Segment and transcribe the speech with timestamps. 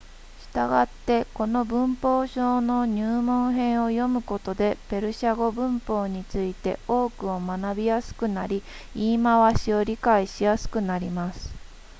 [0.41, 8.63] したがってこの文法書の入門編を読むことでペルシャ語文法について多くを学びやすくなり
[8.95, 11.53] 言い回しを理解しやすくなります